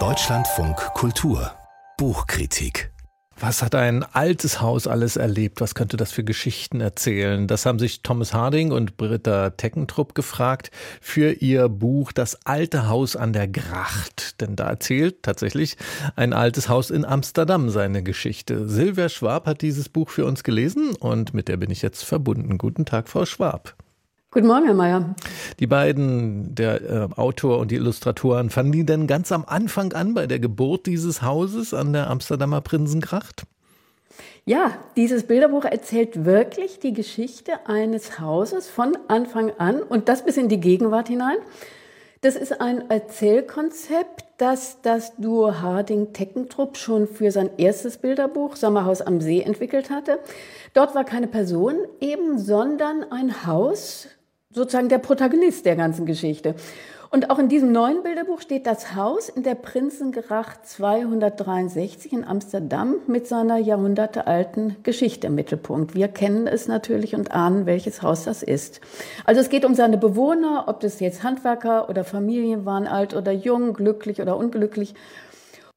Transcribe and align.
Deutschlandfunk 0.00 0.76
Kultur 0.94 1.52
Buchkritik 1.96 2.92
was 3.40 3.62
hat 3.62 3.74
ein 3.74 4.04
altes 4.04 4.60
Haus 4.60 4.86
alles 4.86 5.16
erlebt? 5.16 5.60
Was 5.60 5.74
könnte 5.74 5.96
das 5.96 6.12
für 6.12 6.22
Geschichten 6.22 6.80
erzählen? 6.80 7.48
Das 7.48 7.66
haben 7.66 7.80
sich 7.80 8.02
Thomas 8.02 8.32
Harding 8.32 8.70
und 8.70 8.96
Britta 8.96 9.50
Teckentrupp 9.50 10.14
gefragt 10.14 10.70
für 11.00 11.32
ihr 11.32 11.68
Buch 11.68 12.12
Das 12.12 12.46
alte 12.46 12.88
Haus 12.88 13.16
an 13.16 13.32
der 13.32 13.48
Gracht. 13.48 14.40
Denn 14.40 14.54
da 14.54 14.68
erzählt 14.68 15.24
tatsächlich 15.24 15.76
ein 16.14 16.32
altes 16.32 16.68
Haus 16.68 16.90
in 16.90 17.04
Amsterdam 17.04 17.70
seine 17.70 18.02
Geschichte. 18.04 18.68
Silvia 18.68 19.08
Schwab 19.08 19.46
hat 19.46 19.62
dieses 19.62 19.88
Buch 19.88 20.10
für 20.10 20.26
uns 20.26 20.44
gelesen 20.44 20.94
und 20.94 21.34
mit 21.34 21.48
der 21.48 21.56
bin 21.56 21.70
ich 21.70 21.82
jetzt 21.82 22.04
verbunden. 22.04 22.56
Guten 22.56 22.84
Tag, 22.84 23.08
Frau 23.08 23.26
Schwab. 23.26 23.74
Guten 24.34 24.48
Morgen, 24.48 24.64
Herr 24.64 24.74
Mayer. 24.74 25.14
Die 25.60 25.68
beiden, 25.68 26.56
der 26.56 26.82
äh, 26.82 27.08
Autor 27.14 27.60
und 27.60 27.70
die 27.70 27.76
Illustratoren, 27.76 28.50
fanden 28.50 28.72
die 28.72 28.84
denn 28.84 29.06
ganz 29.06 29.30
am 29.30 29.44
Anfang 29.46 29.92
an 29.92 30.12
bei 30.12 30.26
der 30.26 30.40
Geburt 30.40 30.86
dieses 30.86 31.22
Hauses 31.22 31.72
an 31.72 31.92
der 31.92 32.10
Amsterdamer 32.10 32.60
Prinzengracht? 32.60 33.44
Ja, 34.44 34.72
dieses 34.96 35.22
Bilderbuch 35.28 35.64
erzählt 35.64 36.24
wirklich 36.24 36.80
die 36.80 36.92
Geschichte 36.92 37.52
eines 37.66 38.18
Hauses 38.18 38.68
von 38.68 38.98
Anfang 39.06 39.52
an 39.58 39.80
und 39.84 40.08
das 40.08 40.24
bis 40.24 40.36
in 40.36 40.48
die 40.48 40.58
Gegenwart 40.58 41.06
hinein. 41.06 41.36
Das 42.22 42.34
ist 42.34 42.60
ein 42.60 42.90
Erzählkonzept, 42.90 44.24
das 44.38 44.80
das 44.82 45.14
Duo 45.14 45.60
Harding-Teckentrupp 45.60 46.76
schon 46.76 47.06
für 47.06 47.30
sein 47.30 47.50
erstes 47.56 47.98
Bilderbuch 47.98 48.56
Sommerhaus 48.56 49.00
am 49.00 49.20
See 49.20 49.42
entwickelt 49.42 49.90
hatte. 49.90 50.18
Dort 50.72 50.96
war 50.96 51.04
keine 51.04 51.28
Person 51.28 51.76
eben, 52.00 52.38
sondern 52.38 53.04
ein 53.12 53.46
Haus, 53.46 54.08
sozusagen 54.54 54.88
der 54.88 54.98
Protagonist 54.98 55.66
der 55.66 55.76
ganzen 55.76 56.06
Geschichte. 56.06 56.54
Und 57.10 57.30
auch 57.30 57.38
in 57.38 57.48
diesem 57.48 57.70
neuen 57.70 58.02
Bilderbuch 58.02 58.40
steht 58.40 58.66
das 58.66 58.96
Haus 58.96 59.28
in 59.28 59.44
der 59.44 59.54
Prinzengracht 59.54 60.66
263 60.66 62.12
in 62.12 62.24
Amsterdam 62.24 62.96
mit 63.06 63.28
seiner 63.28 63.56
jahrhundertealten 63.56 64.74
Geschichte 64.82 65.28
im 65.28 65.36
Mittelpunkt. 65.36 65.94
Wir 65.94 66.08
kennen 66.08 66.48
es 66.48 66.66
natürlich 66.66 67.14
und 67.14 67.30
ahnen, 67.30 67.66
welches 67.66 68.02
Haus 68.02 68.24
das 68.24 68.42
ist. 68.42 68.80
Also 69.24 69.40
es 69.40 69.48
geht 69.48 69.64
um 69.64 69.74
seine 69.74 69.96
Bewohner, 69.96 70.64
ob 70.66 70.80
das 70.80 70.98
jetzt 70.98 71.22
Handwerker 71.22 71.88
oder 71.88 72.02
Familien 72.02 72.64
waren, 72.64 72.88
alt 72.88 73.14
oder 73.14 73.30
jung, 73.30 73.74
glücklich 73.74 74.20
oder 74.20 74.36
unglücklich 74.36 74.94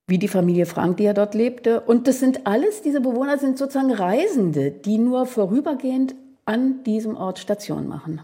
wie 0.08 0.18
die 0.18 0.30
Familie 0.30 0.66
Frank, 0.66 0.98
die 0.98 1.04
ja 1.04 1.14
dort 1.14 1.36
lebte. 1.36 1.82
Und 1.82 2.08
das 2.08 2.20
sind 2.20 2.48
alles, 2.48 2.82
diese 2.82 3.02
Bewohner 3.02 3.38
sind 3.38 3.60
sozusagen 3.60 3.94
Reisende, 3.94 4.72
die 4.72 4.98
nur 4.98 5.28
vorübergehend 5.28 6.16
an 6.46 6.84
diesem 6.84 7.16
Ort 7.16 7.38
Station 7.38 7.88
machen. 7.88 8.22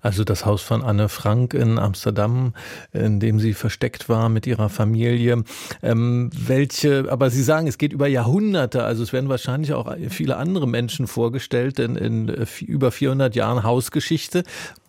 Also 0.00 0.24
das 0.24 0.46
Haus 0.46 0.62
von 0.62 0.82
Anne 0.82 1.08
Frank 1.08 1.54
in 1.54 1.78
Amsterdam, 1.78 2.54
in 2.92 3.20
dem 3.20 3.40
sie 3.40 3.54
versteckt 3.54 4.08
war 4.08 4.28
mit 4.28 4.46
ihrer 4.46 4.68
Familie. 4.68 5.44
Ähm, 5.82 6.30
welche, 6.34 7.06
aber 7.10 7.30
Sie 7.30 7.42
sagen, 7.42 7.66
es 7.66 7.78
geht 7.78 7.92
über 7.92 8.06
Jahrhunderte, 8.06 8.84
also 8.84 9.02
es 9.02 9.12
werden 9.12 9.28
wahrscheinlich 9.28 9.72
auch 9.72 9.94
viele 10.08 10.36
andere 10.36 10.66
Menschen 10.66 11.06
vorgestellt 11.06 11.78
in, 11.78 11.96
in 11.96 12.28
über 12.60 12.90
400 12.90 13.34
Jahren 13.34 13.62
Hausgeschichte. 13.62 14.44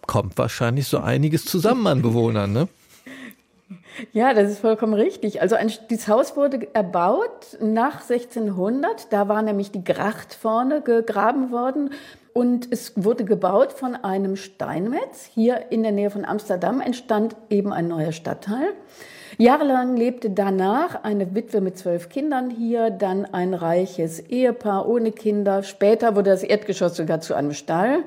Kommt 0.05 0.37
wahrscheinlich 0.37 0.87
so 0.87 0.99
einiges 0.99 1.45
zusammen 1.45 1.85
an 1.87 2.01
Bewohnern, 2.01 2.51
ne? 2.51 2.67
Ja, 4.13 4.33
das 4.33 4.51
ist 4.51 4.59
vollkommen 4.59 4.93
richtig. 4.93 5.41
Also 5.41 5.55
ein, 5.55 5.71
dieses 5.89 6.07
Haus 6.07 6.35
wurde 6.35 6.73
erbaut 6.73 7.57
nach 7.61 8.01
1600. 8.01 9.11
Da 9.11 9.27
war 9.27 9.41
nämlich 9.41 9.71
die 9.71 9.83
Gracht 9.83 10.33
vorne 10.33 10.81
gegraben 10.81 11.51
worden. 11.51 11.91
Und 12.33 12.67
es 12.71 12.93
wurde 12.95 13.25
gebaut 13.25 13.73
von 13.73 13.95
einem 13.95 14.35
Steinmetz. 14.35 15.25
Hier 15.33 15.71
in 15.71 15.83
der 15.83 15.91
Nähe 15.91 16.09
von 16.09 16.25
Amsterdam 16.25 16.81
entstand 16.81 17.35
eben 17.49 17.73
ein 17.73 17.87
neuer 17.87 18.11
Stadtteil. 18.11 18.73
Jahrelang 19.37 19.95
lebte 19.95 20.29
danach 20.29 21.03
eine 21.03 21.33
Witwe 21.33 21.61
mit 21.61 21.77
zwölf 21.77 22.09
Kindern 22.09 22.49
hier, 22.49 22.89
dann 22.89 23.25
ein 23.25 23.53
reiches 23.53 24.19
Ehepaar 24.19 24.87
ohne 24.87 25.11
Kinder. 25.11 25.63
Später 25.63 26.15
wurde 26.15 26.31
das 26.31 26.43
Erdgeschoss 26.43 26.97
sogar 26.97 27.21
zu 27.21 27.35
einem 27.35 27.53
Stall. 27.53 28.03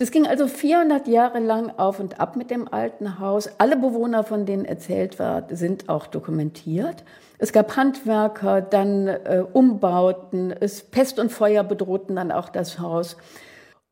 Das 0.00 0.10
ging 0.10 0.26
also 0.26 0.48
400 0.48 1.08
Jahre 1.08 1.40
lang 1.40 1.72
auf 1.76 2.00
und 2.00 2.20
ab 2.20 2.34
mit 2.34 2.50
dem 2.50 2.72
alten 2.72 3.18
Haus. 3.18 3.50
Alle 3.58 3.76
Bewohner, 3.76 4.24
von 4.24 4.46
denen 4.46 4.64
erzählt 4.64 5.18
wird, 5.18 5.56
sind 5.56 5.90
auch 5.90 6.06
dokumentiert. 6.06 7.04
Es 7.36 7.52
gab 7.52 7.76
Handwerker, 7.76 8.62
dann 8.62 9.08
äh, 9.08 9.44
Umbauten, 9.52 10.54
es 10.58 10.82
Pest 10.82 11.18
und 11.18 11.30
Feuer 11.30 11.64
bedrohten 11.64 12.16
dann 12.16 12.32
auch 12.32 12.48
das 12.48 12.78
Haus. 12.78 13.18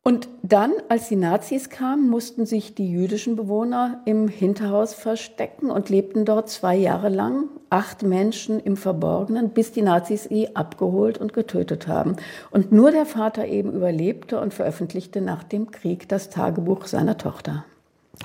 Und 0.03 0.29
dann, 0.43 0.73
als 0.89 1.09
die 1.09 1.17
Nazis 1.17 1.69
kamen, 1.69 2.09
mussten 2.09 2.47
sich 2.47 2.75
die 2.75 2.91
jüdischen 2.91 3.37
Bewohner 3.37 4.01
im 4.07 4.27
Hinterhaus 4.29 4.95
verstecken 4.95 5.71
und 5.71 5.91
lebten 5.91 6.25
dort 6.25 6.49
zwei 6.49 6.77
Jahre 6.77 7.11
lang, 7.11 7.49
acht 7.69 8.03
Menschen 8.03 8.59
im 8.59 8.77
Verborgenen, 8.77 9.51
bis 9.51 9.73
die 9.73 9.83
Nazis 9.83 10.25
sie 10.25 10.57
abgeholt 10.57 11.19
und 11.19 11.35
getötet 11.35 11.89
haben. 11.89 12.17
Und 12.51 12.73
nur 12.73 12.91
der 12.91 13.05
Vater 13.05 13.47
eben 13.47 13.73
überlebte 13.73 14.41
und 14.41 14.55
veröffentlichte 14.55 15.21
nach 15.21 15.45
dem 15.45 15.71
Krieg 15.71 16.09
das 16.09 16.31
Tagebuch 16.31 16.87
seiner 16.87 17.19
Tochter. 17.19 17.67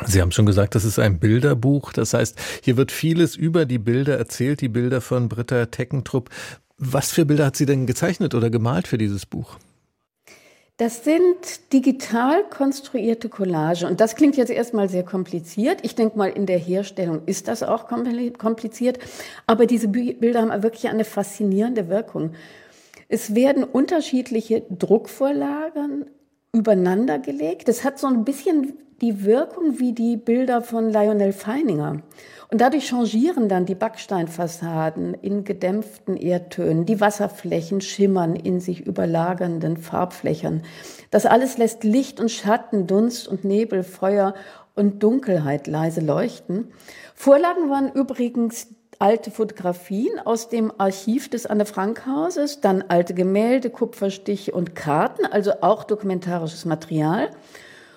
Sie 0.05 0.21
haben 0.21 0.31
schon 0.31 0.45
gesagt, 0.45 0.75
das 0.75 0.85
ist 0.85 0.99
ein 0.99 1.19
Bilderbuch. 1.19 1.91
Das 1.93 2.13
heißt, 2.13 2.39
hier 2.63 2.77
wird 2.77 2.91
vieles 2.91 3.35
über 3.35 3.65
die 3.65 3.77
Bilder 3.77 4.17
erzählt, 4.17 4.61
die 4.61 4.69
Bilder 4.69 5.01
von 5.01 5.27
Britta 5.27 5.65
Teckentrupp. 5.65 6.29
Was 6.77 7.11
für 7.11 7.25
Bilder 7.25 7.47
hat 7.47 7.55
sie 7.55 7.65
denn 7.65 7.85
gezeichnet 7.85 8.33
oder 8.33 8.49
gemalt 8.49 8.87
für 8.87 8.97
dieses 8.97 9.25
Buch? 9.25 9.57
Das 10.77 11.03
sind 11.03 11.71
digital 11.71 12.43
konstruierte 12.49 13.29
Collage. 13.29 13.85
Und 13.85 14.01
das 14.01 14.15
klingt 14.15 14.37
jetzt 14.37 14.49
erstmal 14.49 14.89
sehr 14.89 15.03
kompliziert. 15.03 15.79
Ich 15.83 15.93
denke 15.93 16.17
mal, 16.17 16.31
in 16.31 16.47
der 16.47 16.57
Herstellung 16.57 17.21
ist 17.27 17.47
das 17.47 17.61
auch 17.61 17.87
kompliziert. 17.87 18.97
Aber 19.45 19.67
diese 19.67 19.87
Bilder 19.87 20.41
haben 20.41 20.63
wirklich 20.63 20.89
eine 20.89 21.05
faszinierende 21.05 21.89
Wirkung. 21.89 22.33
Es 23.07 23.35
werden 23.35 23.63
unterschiedliche 23.63 24.63
Druckvorlagen 24.71 26.07
übereinander 26.55 27.17
gelegt. 27.17 27.67
Das 27.67 27.83
hat 27.83 27.97
so 27.97 28.05
ein 28.05 28.23
bisschen 28.23 28.73
die 29.01 29.25
Wirkung 29.25 29.79
wie 29.79 29.91
die 29.91 30.17
Bilder 30.17 30.61
von 30.61 30.91
Lionel 30.91 31.33
Feininger. 31.33 32.03
Und 32.51 32.61
dadurch 32.61 32.85
changieren 32.85 33.49
dann 33.49 33.65
die 33.65 33.73
Backsteinfassaden 33.73 35.15
in 35.15 35.43
gedämpften 35.43 36.15
Erdtönen, 36.15 36.85
die 36.85 37.01
Wasserflächen 37.01 37.81
schimmern 37.81 38.35
in 38.35 38.59
sich 38.59 38.85
überlagernden 38.85 39.77
Farbflächen. 39.77 40.61
Das 41.09 41.25
alles 41.25 41.57
lässt 41.57 41.83
Licht 41.83 42.19
und 42.19 42.29
Schatten, 42.29 42.85
Dunst 42.85 43.27
und 43.27 43.43
Nebel, 43.43 43.81
Feuer 43.81 44.35
und 44.75 45.01
Dunkelheit 45.01 45.65
leise 45.65 46.01
leuchten. 46.01 46.71
Vorlagen 47.15 47.71
waren 47.71 47.91
übrigens 47.91 48.72
alte 48.99 49.31
Fotografien 49.31 50.19
aus 50.23 50.49
dem 50.49 50.71
Archiv 50.77 51.29
des 51.29 51.45
Anne-Frank-Hauses, 51.45 52.61
dann 52.61 52.83
alte 52.87 53.13
Gemälde, 53.13 53.69
Kupferstiche 53.69 54.51
und 54.51 54.75
Karten, 54.75 55.25
also 55.25 55.51
auch 55.61 55.83
dokumentarisches 55.83 56.65
Material. 56.65 57.29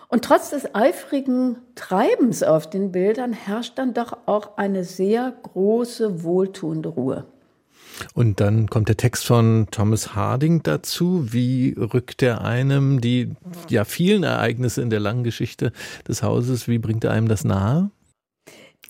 Und 0.09 0.25
trotz 0.25 0.51
des 0.51 0.75
eifrigen 0.75 1.57
Treibens 1.75 2.43
auf 2.43 2.71
den 2.71 2.93
Bildern 2.93 3.33
herrscht 3.33 3.77
dann 3.79 3.93
doch 3.93 4.17
auch 4.27 4.57
eine 4.57 4.85
sehr 4.85 5.35
große, 5.43 6.23
wohltuende 6.23 6.91
Ruhe. 6.91 7.27
Und 8.15 8.41
dann 8.41 8.69
kommt 8.69 8.89
der 8.89 8.97
Text 8.97 9.27
von 9.27 9.69
Thomas 9.71 10.15
Harding 10.15 10.63
dazu. 10.63 11.33
Wie 11.33 11.75
rückt 11.79 12.23
er 12.23 12.43
einem 12.43 13.01
die 13.01 13.33
ja 13.69 13.85
vielen 13.85 14.23
Ereignisse 14.23 14.83
in 14.83 14.91
der 14.91 15.01
langen 15.01 15.25
Geschichte 15.25 15.73
des 16.07 16.23
Hauses, 16.23 16.69
wie 16.69 16.79
bringt 16.79 17.05
er 17.05 17.13
einem 17.13 17.29
das 17.29 17.45
nahe? 17.45 17.91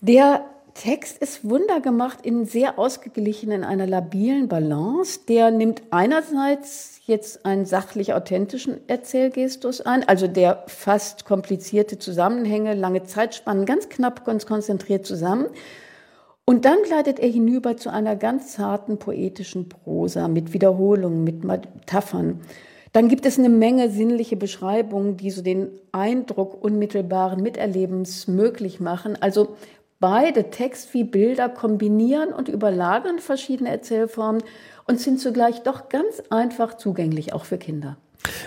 Der 0.01 0.45
Text 0.77 1.17
ist 1.17 1.49
wundergemacht 1.49 2.23
in 2.23 2.45
sehr 2.45 2.77
ausgeglichenen, 2.77 3.63
einer 3.63 3.87
labilen 3.87 4.47
Balance. 4.47 5.21
Der 5.27 5.49
nimmt 5.49 5.81
einerseits 5.89 7.01
jetzt 7.07 7.45
einen 7.45 7.65
sachlich 7.65 8.13
authentischen 8.13 8.87
Erzählgestus 8.87 9.81
ein, 9.81 10.07
also 10.07 10.27
der 10.27 10.65
fast 10.67 11.25
komplizierte 11.25 11.97
Zusammenhänge, 11.97 12.75
lange 12.75 13.03
Zeitspannen 13.03 13.65
ganz 13.65 13.89
knapp, 13.89 14.23
ganz 14.23 14.45
konzentriert 14.45 15.07
zusammen. 15.07 15.47
Und 16.45 16.63
dann 16.65 16.77
gleitet 16.85 17.19
er 17.19 17.27
hinüber 17.29 17.75
zu 17.75 17.91
einer 17.91 18.15
ganz 18.15 18.53
zarten 18.53 18.99
poetischen 18.99 19.69
Prosa 19.69 20.27
mit 20.27 20.53
Wiederholungen, 20.53 21.23
mit 21.23 21.43
Metaphern. 21.43 22.41
Dann 22.93 23.09
gibt 23.09 23.25
es 23.25 23.37
eine 23.37 23.49
Menge 23.49 23.89
sinnliche 23.89 24.37
Beschreibungen, 24.37 25.17
die 25.17 25.29
so 25.29 25.41
den 25.41 25.69
Eindruck 25.91 26.63
unmittelbaren 26.63 27.41
Miterlebens 27.43 28.27
möglich 28.27 28.79
machen. 28.79 29.17
Also 29.19 29.55
beide 29.99 30.49
Text 30.49 30.93
wie 30.93 31.03
Bilder 31.03 31.49
kombinieren 31.49 32.33
und 32.33 32.49
überlagern 32.49 33.19
verschiedene 33.19 33.69
Erzählformen 33.69 34.43
und 34.85 34.99
sind 34.99 35.19
zugleich 35.19 35.63
doch 35.63 35.89
ganz 35.89 36.21
einfach 36.29 36.75
zugänglich, 36.77 37.33
auch 37.33 37.45
für 37.45 37.57
Kinder. 37.57 37.97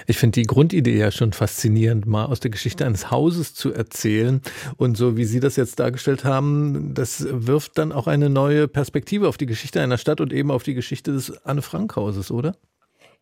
Ich 0.07 0.19
finde 0.19 0.41
die 0.41 0.47
Grundidee 0.47 0.99
ja 0.99 1.11
schon 1.11 1.33
faszinierend, 1.33 2.07
mal 2.07 2.27
aus 2.27 2.41
der 2.41 2.51
Geschichte 2.51 2.85
eines 2.85 3.11
Hauses 3.11 3.55
zu 3.55 3.73
erzählen. 3.73 4.43
Und 4.77 4.97
so 4.97 5.17
wie 5.17 5.25
Sie 5.25 5.41
das 5.41 5.57
jetzt 5.57 5.79
dargestellt 5.79 6.25
haben, 6.25 6.93
das 6.95 7.27
wirft 7.29 7.79
dann 7.79 7.93
auch 7.93 8.07
eine 8.07 8.29
neue 8.31 8.69
Perspektive 8.69 9.29
auf 9.29 9.37
die 9.37 9.47
Geschichte 9.47 9.81
einer 9.81 9.99
Stadt 9.99 10.21
und 10.21 10.33
eben 10.33 10.51
auf 10.51 10.63
die 10.63 10.75
Geschichte 10.75 11.13
des 11.13 11.45
Anne-Frank-Hauses, 11.45 12.31
oder? 12.31 12.57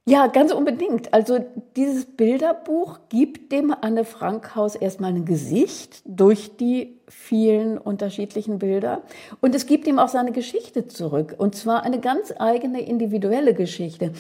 Ja, 0.08 0.26
ganz 0.28 0.52
unbedingt. 0.54 1.12
Also 1.12 1.44
dieses 1.76 2.06
Bilderbuch 2.06 2.98
gibt 3.10 3.52
dem 3.52 3.74
Anne 3.78 4.06
Frank 4.06 4.54
Haus 4.56 4.74
erstmal 4.74 5.12
ein 5.12 5.26
Gesicht 5.26 6.00
durch 6.06 6.56
die 6.56 6.98
vielen 7.08 7.76
unterschiedlichen 7.76 8.58
Bilder 8.58 9.02
und 9.42 9.54
es 9.54 9.66
gibt 9.66 9.86
ihm 9.86 9.98
auch 9.98 10.08
seine 10.08 10.32
Geschichte 10.32 10.88
zurück 10.88 11.34
und 11.36 11.54
zwar 11.54 11.82
eine 11.82 12.00
ganz 12.00 12.32
eigene 12.38 12.80
individuelle 12.80 13.52
Geschichte. 13.52 14.12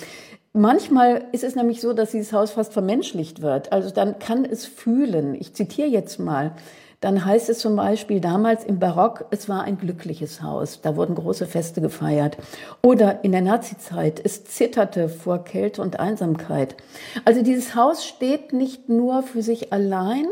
Manchmal 0.52 1.24
ist 1.32 1.42
es 1.42 1.54
nämlich 1.54 1.80
so, 1.80 1.94
dass 1.94 2.10
dieses 2.10 2.34
Haus 2.34 2.50
fast 2.50 2.74
vermenschlicht 2.74 3.40
wird. 3.40 3.72
Also 3.72 3.88
dann 3.88 4.18
kann 4.18 4.44
es 4.44 4.66
fühlen. 4.66 5.34
Ich 5.34 5.54
zitiere 5.54 5.88
jetzt 5.88 6.18
mal 6.18 6.52
dann 7.00 7.24
heißt 7.24 7.48
es 7.48 7.60
zum 7.60 7.76
Beispiel 7.76 8.20
damals 8.20 8.64
im 8.64 8.80
Barock, 8.80 9.26
es 9.30 9.48
war 9.48 9.62
ein 9.62 9.78
glückliches 9.78 10.42
Haus. 10.42 10.80
Da 10.80 10.96
wurden 10.96 11.14
große 11.14 11.46
Feste 11.46 11.80
gefeiert. 11.80 12.36
Oder 12.82 13.22
in 13.22 13.30
der 13.30 13.40
Nazizeit, 13.40 14.20
es 14.24 14.44
zitterte 14.44 15.08
vor 15.08 15.44
Kälte 15.44 15.80
und 15.80 16.00
Einsamkeit. 16.00 16.76
Also 17.24 17.42
dieses 17.42 17.76
Haus 17.76 18.04
steht 18.04 18.52
nicht 18.52 18.88
nur 18.88 19.22
für 19.22 19.42
sich 19.42 19.72
allein. 19.72 20.26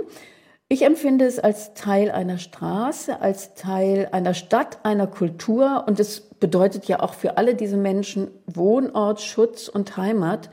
Ich 0.68 0.82
empfinde 0.82 1.24
es 1.24 1.38
als 1.38 1.74
Teil 1.74 2.10
einer 2.10 2.38
Straße, 2.38 3.20
als 3.20 3.54
Teil 3.54 4.08
einer 4.10 4.34
Stadt, 4.34 4.78
einer 4.82 5.06
Kultur. 5.06 5.84
Und 5.86 6.00
es 6.00 6.20
bedeutet 6.20 6.86
ja 6.86 6.98
auch 6.98 7.14
für 7.14 7.38
alle 7.38 7.54
diese 7.54 7.76
Menschen 7.76 8.28
Wohnort, 8.46 9.20
Schutz 9.20 9.68
und 9.68 9.96
Heimat. 9.96 10.50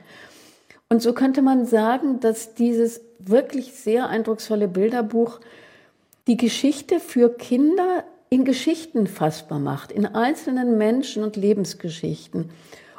Und 0.90 1.02
so 1.02 1.14
könnte 1.14 1.42
man 1.42 1.66
sagen, 1.66 2.20
dass 2.20 2.54
dieses 2.54 3.02
wirklich 3.18 3.74
sehr 3.74 4.10
eindrucksvolle 4.10 4.68
Bilderbuch 4.68 5.40
die 6.28 6.38
Geschichte 6.38 7.00
für 7.00 7.30
Kinder 7.30 8.06
in 8.30 8.46
Geschichten 8.46 9.08
fassbar 9.08 9.60
macht, 9.60 9.92
in 9.92 10.06
einzelnen 10.06 10.78
Menschen 10.78 11.24
und 11.24 11.36
Lebensgeschichten. 11.36 12.50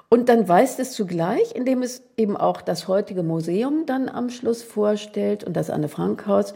Und 0.09 0.29
dann 0.29 0.49
weist 0.49 0.79
es 0.79 0.93
zugleich, 0.93 1.55
indem 1.55 1.83
es 1.83 2.03
eben 2.17 2.37
auch 2.37 2.61
das 2.61 2.87
heutige 2.87 3.23
Museum 3.23 3.87
dann 3.87 4.09
am 4.09 4.31
Schluss 4.31 4.63
vorstellt 4.63 5.43
und 5.43 5.55
das 5.55 5.71
Anne 5.71 5.89
Frank 5.89 6.27
Haus, 6.27 6.55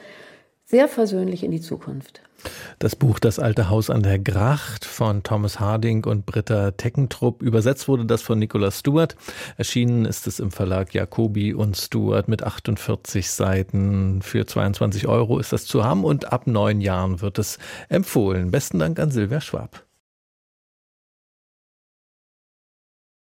sehr 0.68 0.88
versöhnlich 0.88 1.42
in 1.44 1.50
die 1.50 1.60
Zukunft. 1.60 2.20
Das 2.78 2.94
Buch 2.94 3.18
Das 3.18 3.38
alte 3.38 3.68
Haus 3.68 3.90
an 3.90 4.02
der 4.02 4.18
Gracht 4.18 4.84
von 4.84 5.22
Thomas 5.22 5.58
Harding 5.58 6.04
und 6.04 6.26
Britta 6.26 6.70
Teckentrupp. 6.72 7.42
Übersetzt 7.42 7.88
wurde 7.88 8.04
das 8.04 8.22
von 8.22 8.38
Nicola 8.38 8.70
Stewart. 8.70 9.16
Erschienen 9.56 10.04
ist 10.04 10.26
es 10.26 10.38
im 10.38 10.52
Verlag 10.52 10.94
Jacobi 10.94 11.54
und 11.54 11.76
Stewart 11.76 12.28
mit 12.28 12.44
48 12.44 13.28
Seiten. 13.28 14.22
Für 14.22 14.46
22 14.46 15.08
Euro 15.08 15.38
ist 15.38 15.52
das 15.52 15.64
zu 15.64 15.84
haben 15.84 16.04
und 16.04 16.32
ab 16.32 16.46
neun 16.46 16.80
Jahren 16.80 17.20
wird 17.22 17.38
es 17.38 17.58
empfohlen. 17.88 18.50
Besten 18.50 18.78
Dank 18.78 19.00
an 19.00 19.10
Silvia 19.10 19.40
Schwab. 19.40 19.87